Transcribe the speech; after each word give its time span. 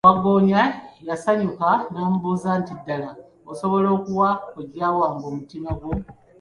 Waggoonya 0.07 0.61
yasanyuka 1.07 1.67
n'amubuuza 1.91 2.49
nti, 2.59 2.73
ddala 2.79 3.09
osobola 3.51 3.87
okuwa 3.97 4.29
kojja 4.53 4.87
wange 4.97 5.25
omutima 5.35 5.69
gwo? 5.79 5.91